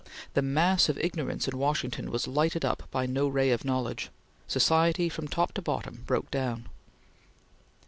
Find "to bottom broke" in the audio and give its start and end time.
5.53-6.31